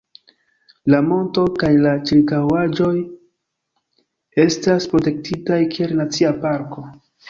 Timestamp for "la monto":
0.93-1.43